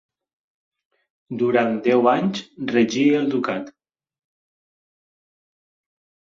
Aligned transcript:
Durant 1.41 1.75
deu 1.87 2.09
anys 2.13 2.41
regí 2.71 3.05
el 3.19 3.29
ducat. 3.35 3.69